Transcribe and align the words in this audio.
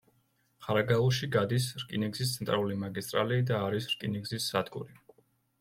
ხარაგაულში 0.67 1.27
გადის 1.35 1.67
რკინიგზის 1.83 2.31
ცენტრალური 2.37 2.79
მაგისტრალი 2.85 3.39
და 3.53 3.61
არის 3.69 3.89
რკინიგზის 3.93 4.49
სადგური. 4.55 4.99